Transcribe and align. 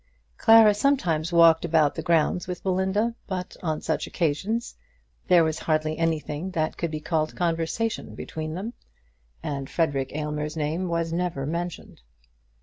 Clara 0.35 0.73
sometimes 0.73 1.31
walked 1.31 1.63
about 1.63 1.93
the 1.93 2.01
grounds 2.01 2.47
with 2.47 2.63
Belinda, 2.63 3.13
but 3.27 3.55
on 3.61 3.81
such 3.81 4.07
occasions 4.07 4.75
there 5.27 5.43
was 5.43 5.59
hardly 5.59 5.95
anything 5.99 6.49
that 6.49 6.75
could 6.75 6.89
be 6.89 6.99
called 6.99 7.35
conversation 7.35 8.15
between 8.15 8.55
them, 8.55 8.73
and 9.43 9.69
Frederic 9.69 10.11
Aylmer's 10.15 10.57
name 10.57 10.87
was 10.87 11.13
never 11.13 11.45
mentioned. 11.45 12.01